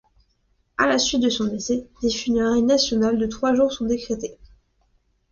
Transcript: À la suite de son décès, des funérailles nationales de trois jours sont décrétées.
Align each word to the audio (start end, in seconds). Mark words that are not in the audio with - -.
À 0.79 0.87
la 0.87 0.97
suite 0.97 1.21
de 1.21 1.29
son 1.29 1.43
décès, 1.45 1.87
des 2.01 2.09
funérailles 2.09 2.63
nationales 2.63 3.19
de 3.19 3.27
trois 3.27 3.53
jours 3.53 3.71
sont 3.71 3.85
décrétées. 3.85 4.35